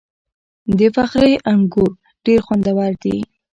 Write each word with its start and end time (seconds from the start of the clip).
د 0.77 0.79
فخری 0.95 1.33
انګور 1.51 1.91
ډیر 2.25 2.39
خوندور 2.45 2.91
دي. 3.03 3.17